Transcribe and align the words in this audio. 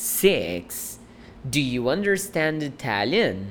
6. 0.00 1.00
Do 1.50 1.60
you 1.60 1.88
understand 1.88 2.62
Italian? 2.62 3.50